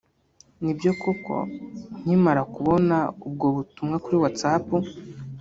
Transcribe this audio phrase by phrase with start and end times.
[0.63, 1.35] Nibyo koko
[2.01, 4.67] nkimara kubona ubwo butumwa kuri Whatsapp